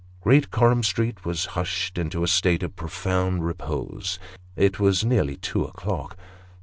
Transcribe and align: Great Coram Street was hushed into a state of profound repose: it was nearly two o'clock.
Great 0.19 0.49
Coram 0.49 0.81
Street 0.81 1.25
was 1.25 1.45
hushed 1.53 1.95
into 1.95 2.23
a 2.23 2.27
state 2.27 2.63
of 2.63 2.75
profound 2.75 3.45
repose: 3.45 4.17
it 4.55 4.79
was 4.79 5.05
nearly 5.05 5.37
two 5.37 5.63
o'clock. 5.63 6.17